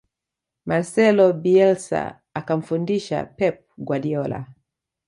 marcelo 0.65 1.27
bielsa 1.43 2.01
akamfundisha 2.41 3.19
pep 3.37 3.65
guardiola 3.87 4.41